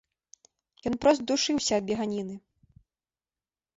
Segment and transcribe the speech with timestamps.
[0.89, 2.35] Ён прост душыўся ад беганіны.